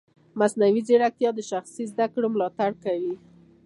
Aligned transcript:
مصنوعي 0.39 0.81
ځیرکتیا 0.87 1.29
د 1.35 1.39
شخصي 1.51 1.83
زده 1.91 2.05
کړې 2.13 2.27
ملاتړ 2.33 2.71
کوي. 2.83 3.13